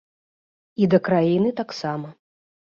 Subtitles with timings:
[0.83, 2.11] І да краіны таксама.